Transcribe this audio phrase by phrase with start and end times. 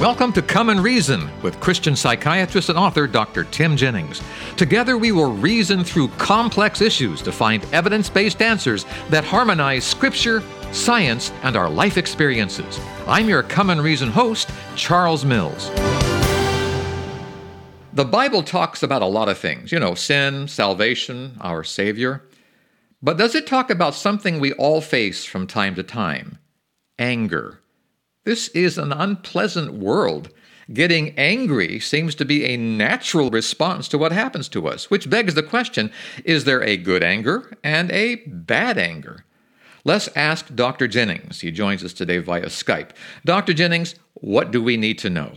[0.00, 3.44] Welcome to Come and Reason with Christian psychiatrist and author Dr.
[3.44, 4.22] Tim Jennings.
[4.56, 10.42] Together, we will reason through complex issues to find evidence based answers that harmonize Scripture,
[10.72, 12.80] science, and our life experiences.
[13.06, 15.68] I'm your Come and Reason host, Charles Mills.
[17.92, 22.22] The Bible talks about a lot of things, you know, sin, salvation, our Savior.
[23.02, 26.38] But does it talk about something we all face from time to time?
[26.98, 27.59] Anger.
[28.24, 30.28] This is an unpleasant world.
[30.72, 35.34] Getting angry seems to be a natural response to what happens to us, which begs
[35.34, 35.90] the question
[36.24, 39.24] is there a good anger and a bad anger?
[39.84, 40.86] Let's ask Dr.
[40.86, 41.40] Jennings.
[41.40, 42.90] He joins us today via Skype.
[43.24, 43.54] Dr.
[43.54, 45.32] Jennings, what do we need to know?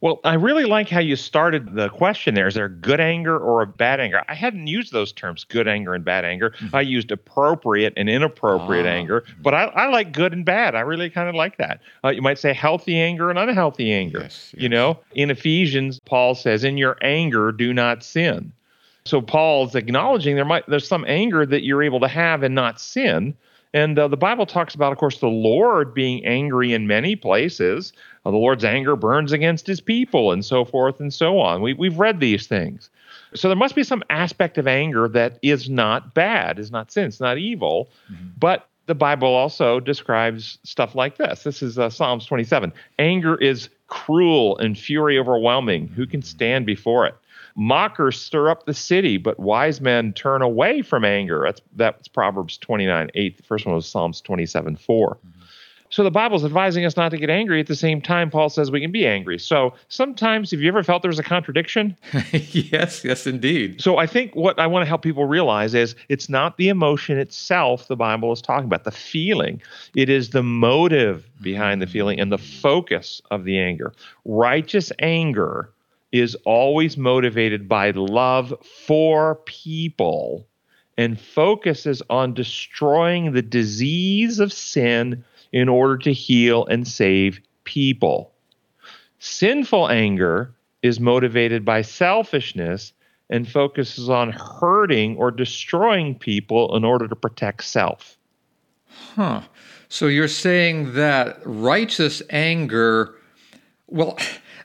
[0.00, 2.46] Well, I really like how you started the question there.
[2.46, 4.22] Is there good anger or a bad anger?
[4.28, 6.50] I hadn't used those terms, good anger and bad anger.
[6.50, 6.76] Mm-hmm.
[6.76, 8.90] I used appropriate and inappropriate ah.
[8.90, 10.76] anger, but I, I, like good and bad.
[10.76, 11.80] I really kind of like that.
[12.04, 14.20] Uh, you might say healthy anger and unhealthy anger.
[14.20, 14.62] Yes, yes.
[14.62, 18.52] You know, in Ephesians, Paul says, In your anger, do not sin.
[19.04, 22.78] So Paul's acknowledging there might there's some anger that you're able to have and not
[22.78, 23.34] sin.
[23.74, 27.92] And uh, the Bible talks about, of course, the Lord being angry in many places.
[28.24, 31.60] Uh, the Lord's anger burns against his people, and so forth and so on.
[31.60, 32.90] We, we've read these things.
[33.34, 37.06] So there must be some aspect of anger that is not bad, is not sin,
[37.06, 37.90] it's not evil.
[38.10, 38.28] Mm-hmm.
[38.38, 41.42] But the Bible also describes stuff like this.
[41.42, 42.72] This is uh, Psalms 27.
[42.98, 45.88] Anger is cruel and fury overwhelming.
[45.88, 47.14] Who can stand before it?
[47.60, 51.42] Mockers stir up the city, but wise men turn away from anger.
[51.44, 53.36] That's that's Proverbs 29, 8.
[53.36, 55.16] The first one was Psalms 27, 4.
[55.16, 55.38] Mm-hmm.
[55.90, 57.60] So the Bible's advising us not to get angry.
[57.60, 59.38] At the same time, Paul says we can be angry.
[59.38, 61.96] So sometimes, have you ever felt there's a contradiction?
[62.32, 63.80] yes, yes, indeed.
[63.80, 67.18] So I think what I want to help people realize is it's not the emotion
[67.18, 69.62] itself the Bible is talking about, the feeling.
[69.96, 73.92] It is the motive behind the feeling and the focus of the anger.
[74.24, 75.72] Righteous anger
[76.12, 78.54] is always motivated by love
[78.86, 80.46] for people
[80.96, 88.32] and focuses on destroying the disease of sin in order to heal and save people.
[89.18, 92.92] Sinful anger is motivated by selfishness
[93.30, 98.16] and focuses on hurting or destroying people in order to protect self.
[99.14, 99.42] Huh.
[99.88, 103.14] So you're saying that righteous anger,
[103.86, 104.18] well,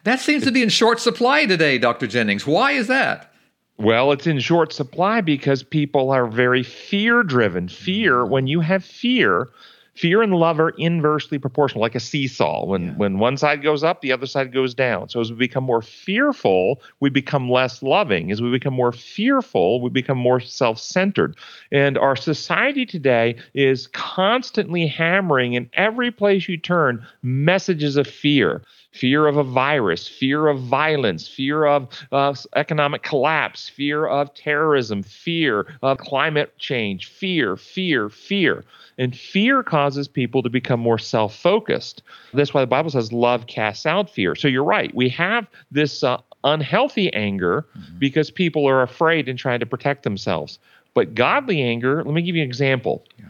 [0.03, 2.07] that seems to be in short supply today, Dr.
[2.07, 2.45] Jennings.
[2.45, 3.33] Why is that?
[3.77, 7.67] Well, it's in short supply because people are very fear driven.
[7.67, 9.49] Fear, when you have fear,
[9.95, 12.65] fear and love are inversely proportional, like a seesaw.
[12.65, 12.93] When yeah.
[12.93, 15.09] when one side goes up, the other side goes down.
[15.09, 18.31] So as we become more fearful, we become less loving.
[18.31, 21.35] As we become more fearful, we become more self-centered.
[21.71, 28.61] And our society today is constantly hammering in every place you turn messages of fear
[28.93, 35.03] fear of a virus, fear of violence, fear of uh, economic collapse, fear of terrorism,
[35.03, 38.63] fear of climate change, fear, fear, fear.
[38.99, 42.03] And fear causes people to become more self focused.
[42.33, 44.35] That's why the Bible says love casts out fear.
[44.35, 44.93] So you're right.
[44.93, 47.97] We have this uh, unhealthy anger mm-hmm.
[47.97, 50.59] because people are afraid and trying to protect themselves.
[50.93, 53.03] But godly anger, let me give you an example.
[53.17, 53.25] Yeah.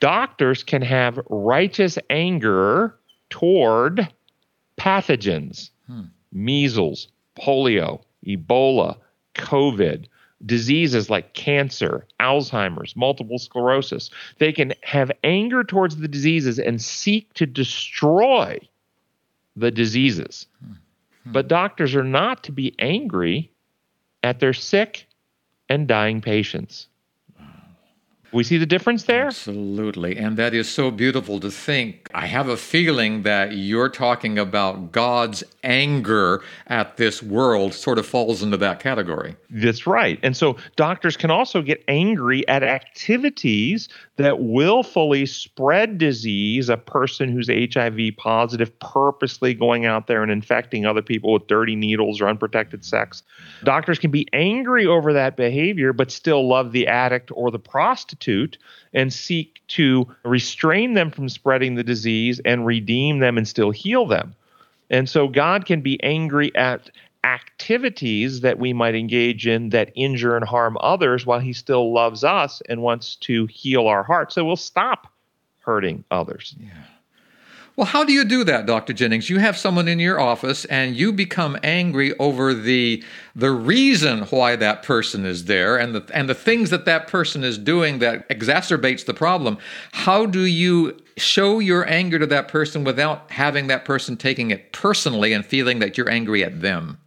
[0.00, 2.96] Doctors can have righteous anger
[3.30, 4.08] toward
[4.78, 6.02] pathogens, hmm.
[6.32, 8.96] measles, polio, Ebola,
[9.34, 10.06] COVID,
[10.44, 14.10] diseases like cancer, Alzheimer's, multiple sclerosis.
[14.38, 18.58] They can have anger towards the diseases and seek to destroy
[19.56, 20.46] the diseases.
[20.64, 20.72] Hmm.
[21.24, 21.32] Hmm.
[21.32, 23.50] But doctors are not to be angry
[24.22, 25.06] at their sick
[25.68, 26.88] and dying patients.
[28.32, 29.26] We see the difference there?
[29.26, 30.16] Absolutely.
[30.16, 32.08] And that is so beautiful to think.
[32.14, 38.06] I have a feeling that you're talking about God's anger at this world sort of
[38.06, 39.36] falls into that category.
[39.50, 40.18] That's right.
[40.22, 47.30] And so doctors can also get angry at activities that willfully spread disease, a person
[47.30, 52.28] who's HIV positive purposely going out there and infecting other people with dirty needles or
[52.28, 53.22] unprotected sex.
[53.62, 58.21] Doctors can be angry over that behavior, but still love the addict or the prostitute
[58.92, 64.06] and seek to restrain them from spreading the disease and redeem them and still heal
[64.06, 64.34] them.
[64.90, 66.90] And so God can be angry at
[67.24, 72.24] activities that we might engage in that injure and harm others while he still loves
[72.24, 74.32] us and wants to heal our heart.
[74.32, 75.06] So we'll stop
[75.60, 76.54] hurting others.
[76.58, 76.68] Yeah.
[77.74, 78.92] Well, how do you do that, Dr.
[78.92, 79.30] Jennings?
[79.30, 83.02] You have someone in your office and you become angry over the
[83.34, 87.42] the reason why that person is there and the and the things that that person
[87.42, 89.56] is doing that exacerbates the problem.
[89.92, 94.72] How do you show your anger to that person without having that person taking it
[94.72, 96.98] personally and feeling that you're angry at them?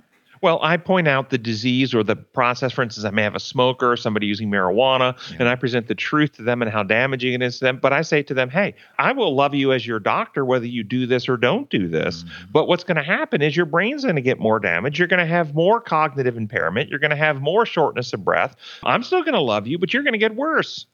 [0.41, 2.71] Well, I point out the disease or the process.
[2.71, 5.37] For instance, I may have a smoker or somebody using marijuana, yeah.
[5.39, 7.79] and I present the truth to them and how damaging it is to them.
[7.81, 10.83] But I say to them, hey, I will love you as your doctor whether you
[10.83, 12.23] do this or don't do this.
[12.23, 12.51] Mm-hmm.
[12.51, 14.99] But what's going to happen is your brain's going to get more damage.
[14.99, 16.89] You're going to have more cognitive impairment.
[16.89, 18.55] You're going to have more shortness of breath.
[18.83, 20.85] I'm still going to love you, but you're going to get worse.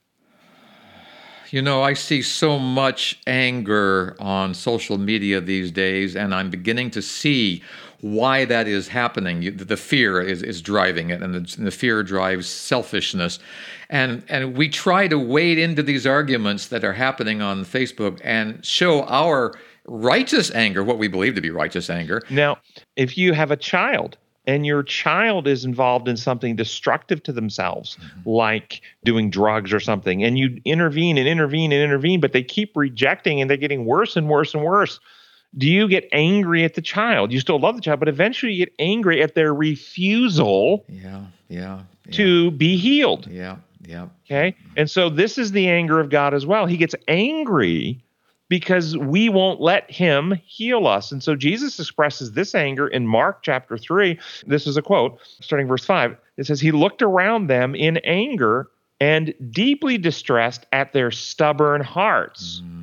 [1.52, 6.92] You know, I see so much anger on social media these days, and I'm beginning
[6.92, 7.62] to see
[8.02, 9.42] why that is happening.
[9.42, 13.40] You, the fear is, is driving it, and the, and the, fear drives selfishness.
[13.90, 18.64] And, and we try to wade into these arguments that are happening on Facebook and
[18.66, 19.54] show our
[19.86, 22.22] righteous anger, what we believe to be righteous anger.
[22.30, 22.58] Now,
[22.96, 27.98] if you have a child and your child is involved in something destructive to themselves,
[27.98, 28.30] mm-hmm.
[28.30, 32.76] like doing drugs or something, and you intervene and intervene and intervene, but they keep
[32.76, 35.00] rejecting and they're getting worse and worse and worse.
[35.58, 37.32] Do you get angry at the child?
[37.32, 41.82] You still love the child, but eventually you get angry at their refusal yeah, yeah,
[42.06, 42.12] yeah.
[42.14, 43.28] to be healed.
[43.28, 44.08] Yeah, yeah.
[44.26, 44.56] Okay.
[44.78, 46.66] And so this is the anger of God as well.
[46.66, 48.02] He gets angry
[48.52, 51.12] because we won't let him heal us.
[51.12, 54.20] And so Jesus expresses this anger in Mark chapter 3.
[54.46, 56.18] This is a quote starting verse 5.
[56.36, 58.68] It says, He looked around them in anger
[59.00, 62.62] and deeply distressed at their stubborn hearts.
[62.64, 62.81] Mm.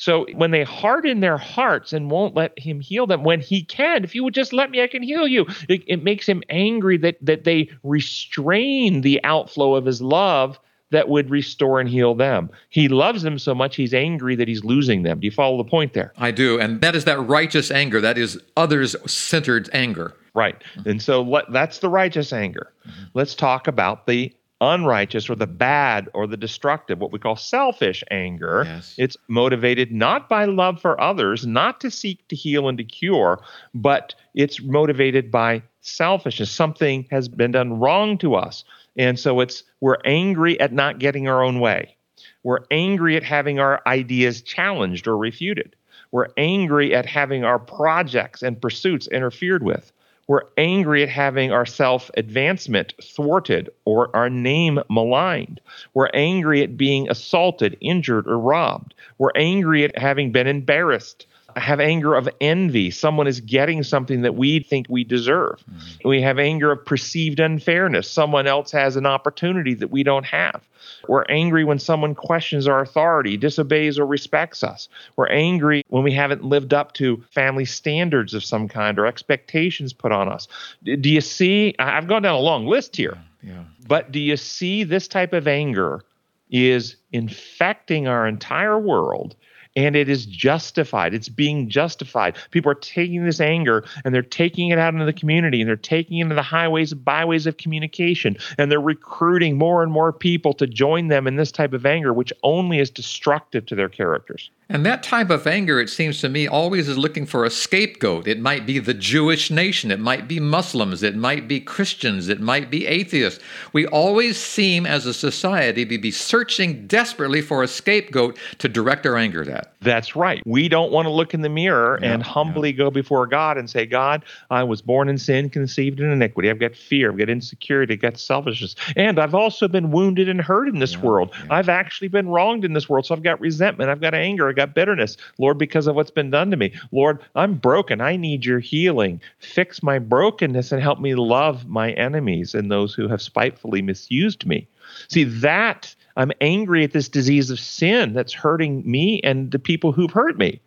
[0.00, 4.02] So when they harden their hearts and won't let him heal them, when he can,
[4.02, 5.46] if you would just let me, I can heal you.
[5.68, 10.58] It, it makes him angry that that they restrain the outflow of his love
[10.90, 12.48] that would restore and heal them.
[12.70, 15.20] He loves them so much he's angry that he's losing them.
[15.20, 16.12] Do you follow the point there?
[16.16, 16.58] I do.
[16.58, 18.00] And that is that righteous anger.
[18.00, 20.16] That is others centered anger.
[20.34, 20.56] Right.
[20.86, 22.72] And so let, that's the righteous anger.
[22.88, 23.02] Mm-hmm.
[23.14, 28.04] Let's talk about the unrighteous or the bad or the destructive, what we call selfish
[28.10, 28.64] anger.
[28.66, 28.94] Yes.
[28.98, 33.42] It's motivated not by love for others, not to seek to heal and to cure,
[33.74, 36.50] but it's motivated by selfishness.
[36.50, 38.64] Something has been done wrong to us.
[38.96, 41.96] And so it's we're angry at not getting our own way.
[42.42, 45.76] We're angry at having our ideas challenged or refuted.
[46.12, 49.92] We're angry at having our projects and pursuits interfered with.
[50.30, 55.60] We're angry at having our self advancement thwarted or our name maligned.
[55.92, 58.94] We're angry at being assaulted, injured, or robbed.
[59.18, 62.90] We're angry at having been embarrassed have anger of envy.
[62.90, 65.62] Someone is getting something that we think we deserve.
[65.70, 66.08] Mm-hmm.
[66.08, 68.10] We have anger of perceived unfairness.
[68.10, 70.62] Someone else has an opportunity that we don't have.
[71.08, 74.88] We're angry when someone questions our authority, disobeys, or respects us.
[75.16, 79.92] We're angry when we haven't lived up to family standards of some kind or expectations
[79.92, 80.48] put on us.
[80.84, 81.74] Do you see?
[81.78, 83.18] I've gone down a long list here.
[83.42, 83.64] Yeah.
[83.86, 86.04] But do you see this type of anger
[86.50, 89.36] is infecting our entire world
[89.76, 91.14] and it is justified.
[91.14, 92.36] It's being justified.
[92.50, 95.76] People are taking this anger and they're taking it out into the community and they're
[95.76, 100.12] taking it into the highways and byways of communication and they're recruiting more and more
[100.12, 103.88] people to join them in this type of anger, which only is destructive to their
[103.88, 104.50] characters.
[104.68, 108.28] And that type of anger, it seems to me, always is looking for a scapegoat.
[108.28, 112.40] It might be the Jewish nation, it might be Muslims, it might be Christians, it
[112.40, 113.42] might be atheists.
[113.72, 119.06] We always seem, as a society, to be searching desperately for a scapegoat to direct
[119.06, 119.59] our anger at.
[119.80, 120.42] That's right.
[120.44, 122.76] We don't want to look in the mirror yeah, and humbly yeah.
[122.76, 126.50] go before God and say, God, I was born in sin, conceived in iniquity.
[126.50, 128.74] I've got fear, I've got insecurity, I've got selfishness.
[128.96, 131.34] And I've also been wounded and hurt in this yeah, world.
[131.48, 133.06] I've actually been wronged in this world.
[133.06, 136.30] So I've got resentment, I've got anger, I've got bitterness, Lord, because of what's been
[136.30, 136.74] done to me.
[136.92, 138.00] Lord, I'm broken.
[138.00, 139.20] I need your healing.
[139.38, 144.46] Fix my brokenness and help me love my enemies and those who have spitefully misused
[144.46, 144.68] me.
[145.08, 149.92] See, that I'm angry at this disease of sin that's hurting me and the people
[149.92, 150.60] who've hurt me.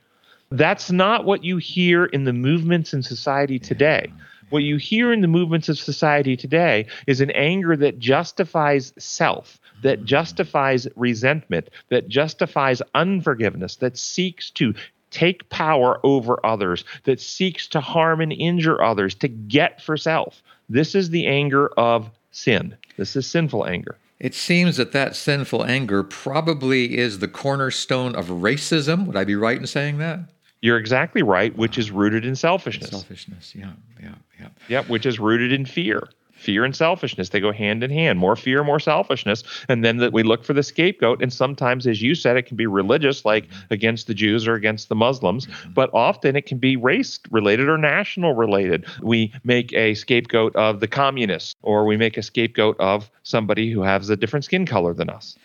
[0.51, 4.11] That's not what you hear in the movements in society today.
[4.49, 9.59] What you hear in the movements of society today is an anger that justifies self,
[9.81, 10.05] that mm.
[10.05, 14.75] justifies resentment, that justifies unforgiveness, that seeks to
[15.09, 20.43] take power over others, that seeks to harm and injure others, to get for self.
[20.69, 22.75] This is the anger of sin.
[22.97, 23.97] This is sinful anger.
[24.23, 29.05] It seems that that sinful anger probably is the cornerstone of racism.
[29.05, 30.21] Would I be right in saying that?
[30.61, 32.89] You're exactly right, which is rooted in selfishness.
[32.89, 34.47] Selfishness, yeah, yeah, yeah.
[34.69, 37.29] Yep, which is rooted in fear fear and selfishness.
[37.29, 38.19] They go hand in hand.
[38.19, 39.43] More fear more selfishness.
[39.69, 41.21] And then that we look for the scapegoat.
[41.21, 44.89] And sometimes as you said it can be religious like against the jews or against
[44.89, 45.45] the muslims.
[45.45, 45.73] Mm-hmm.
[45.73, 50.79] but often it can be race related or national related we make a scapegoat of
[50.79, 54.93] the communists or we make a scapegoat of somebody who has a different skin color
[54.93, 55.37] than us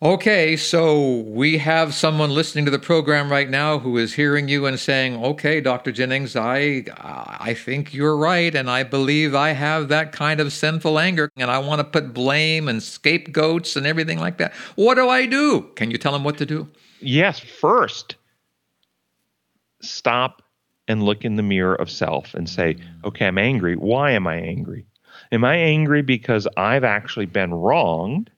[0.00, 4.64] Okay, so we have someone listening to the program right now who is hearing you
[4.64, 5.90] and saying, "Okay, Dr.
[5.90, 6.84] Jennings, I
[7.40, 11.50] I think you're right and I believe I have that kind of sinful anger and
[11.50, 14.54] I want to put blame and scapegoats and everything like that.
[14.76, 16.68] What do I do?" Can you tell them what to do?
[17.00, 18.14] Yes, first
[19.82, 20.42] stop
[20.86, 23.74] and look in the mirror of self and say, "Okay, I'm angry.
[23.74, 24.86] Why am I angry?
[25.32, 28.30] Am I angry because I've actually been wronged?"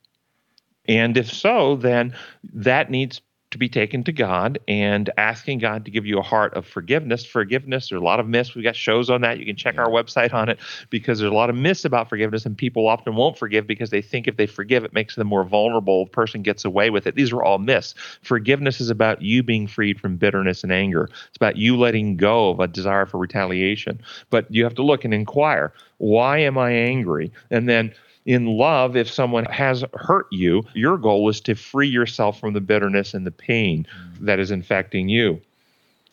[0.87, 2.15] And if so, then
[2.53, 3.21] that needs
[3.51, 7.25] to be taken to God and asking God to give you a heart of forgiveness.
[7.25, 8.55] Forgiveness, there's a lot of myths.
[8.55, 9.39] We've got shows on that.
[9.39, 10.57] You can check our website on it
[10.89, 14.01] because there's a lot of myths about forgiveness, and people often won't forgive because they
[14.01, 16.05] think if they forgive, it makes them more vulnerable.
[16.05, 17.15] The person gets away with it.
[17.15, 17.93] These are all myths.
[18.21, 21.09] Forgiveness is about you being freed from bitterness and anger.
[21.27, 23.99] It's about you letting go of a desire for retaliation.
[24.29, 27.31] But you have to look and inquire why am I angry?
[27.51, 27.93] And then
[28.25, 32.61] in love, if someone has hurt you, your goal is to free yourself from the
[32.61, 34.25] bitterness and the pain mm.
[34.25, 35.41] that is infecting you.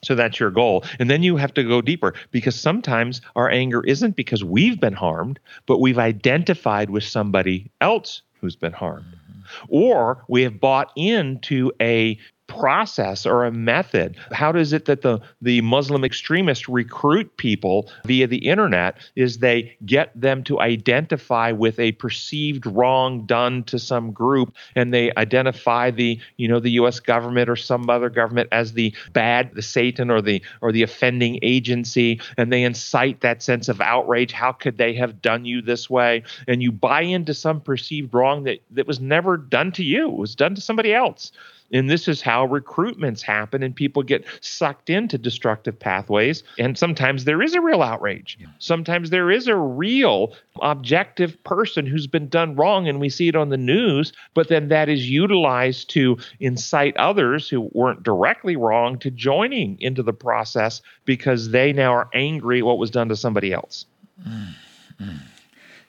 [0.02, 0.84] So that's your goal.
[0.98, 4.92] And then you have to go deeper because sometimes our anger isn't because we've been
[4.92, 9.06] harmed, but we've identified with somebody else who's been harmed.
[9.06, 9.64] Mm-hmm.
[9.68, 14.16] Or we have bought into a process or a method?
[14.32, 19.76] How does it that the, the Muslim extremists recruit people via the internet is they
[19.86, 25.90] get them to identify with a perceived wrong done to some group and they identify
[25.90, 30.10] the, you know, the US government or some other government as the bad, the Satan
[30.10, 34.32] or the or the offending agency and they incite that sense of outrage.
[34.32, 36.24] How could they have done you this way?
[36.48, 40.08] And you buy into some perceived wrong that, that was never done to you.
[40.08, 41.30] It was done to somebody else.
[41.72, 46.42] And this is how recruitments happen, and people get sucked into destructive pathways.
[46.58, 48.38] And sometimes there is a real outrage.
[48.40, 48.46] Yeah.
[48.58, 53.36] Sometimes there is a real objective person who's been done wrong, and we see it
[53.36, 58.98] on the news, but then that is utilized to incite others who weren't directly wrong
[59.00, 63.16] to joining into the process because they now are angry at what was done to
[63.16, 63.84] somebody else.
[64.26, 65.16] Mm-hmm.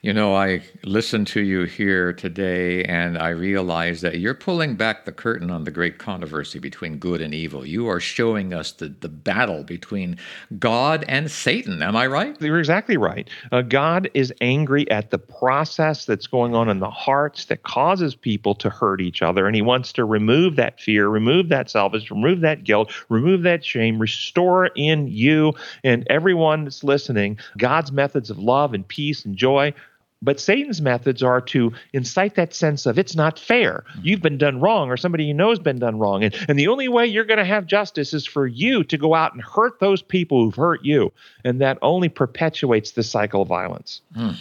[0.01, 5.03] You know, I listen to you here today and I realize that you're pulling back
[5.03, 7.65] the curtain on the great controversy between good and evil.
[7.65, 10.15] You are showing us the, the battle between
[10.58, 11.82] God and Satan.
[11.82, 12.41] Am I right?
[12.41, 13.29] You're exactly right.
[13.51, 18.15] Uh, God is angry at the process that's going on in the hearts that causes
[18.15, 19.48] people to hurt each other.
[19.48, 23.65] And he wants to remove that fear, remove that selfish, remove that guilt, remove that
[23.65, 25.51] shame, restore in you
[25.84, 29.74] and everyone that's listening God's methods of love and peace and joy
[30.22, 33.86] but Satan's methods are to incite that sense of it's not fair.
[34.02, 36.24] You've been done wrong, or somebody you know has been done wrong.
[36.24, 39.16] And, and the only way you're going to have justice is for you to go
[39.16, 41.12] out and hurt those people who've hurt you.
[41.46, 44.02] And that only perpetuates the cycle of violence.
[44.16, 44.38] Mm.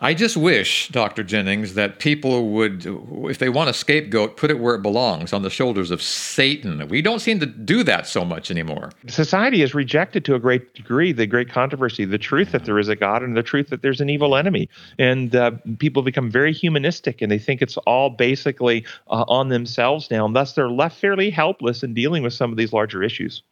[0.00, 1.24] I just wish, Dr.
[1.24, 2.86] Jennings, that people would,
[3.24, 6.86] if they want a scapegoat, put it where it belongs, on the shoulders of Satan.
[6.86, 8.92] We don't seem to do that so much anymore.
[9.08, 12.88] Society has rejected to a great degree the great controversy, the truth that there is
[12.88, 14.68] a God and the truth that there's an evil enemy.
[15.00, 20.12] And uh, people become very humanistic and they think it's all basically uh, on themselves
[20.12, 20.24] now.
[20.24, 23.42] And thus they're left fairly helpless in dealing with some of these larger issues.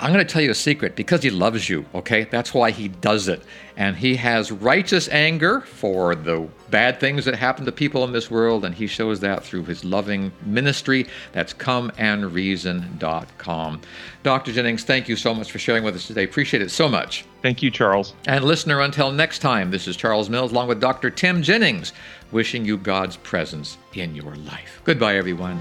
[0.03, 2.25] I'm going to tell you a secret because he loves you, okay?
[2.25, 3.41] That's why he does it.
[3.77, 8.29] And he has righteous anger for the bad things that happen to people in this
[8.29, 11.07] world, and he shows that through his loving ministry.
[11.31, 13.81] That's comeandreason.com.
[14.25, 14.53] Dr.
[14.53, 16.25] Jennings, thank you so much for sharing with us today.
[16.25, 17.25] Appreciate it so much.
[17.41, 18.15] Thank you, Charles.
[18.27, 21.11] And listener, until next time, this is Charles Mills along with Dr.
[21.11, 21.93] Tim Jennings,
[22.33, 24.81] wishing you God's presence in your life.
[24.83, 25.61] Goodbye, everyone.